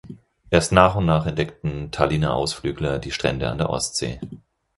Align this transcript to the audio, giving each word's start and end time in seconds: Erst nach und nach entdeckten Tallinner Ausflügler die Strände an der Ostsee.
Erst 0.49 0.71
nach 0.71 0.95
und 0.95 1.05
nach 1.05 1.27
entdeckten 1.27 1.91
Tallinner 1.91 2.33
Ausflügler 2.33 2.97
die 2.97 3.11
Strände 3.11 3.51
an 3.51 3.59
der 3.59 3.69
Ostsee. 3.69 4.19